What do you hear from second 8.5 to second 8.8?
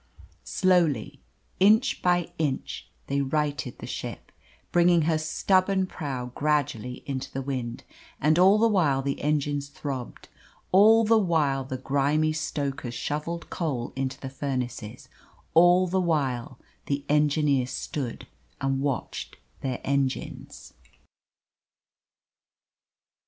the